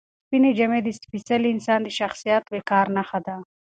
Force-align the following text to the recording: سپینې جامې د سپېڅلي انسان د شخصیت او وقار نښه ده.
سپینې 0.25 0.51
جامې 0.57 0.79
د 0.83 0.87
سپېڅلي 0.99 1.49
انسان 1.51 1.79
د 1.83 1.89
شخصیت 1.99 2.43
او 2.47 2.53
وقار 2.57 2.85
نښه 2.95 3.19
ده. 3.25 3.35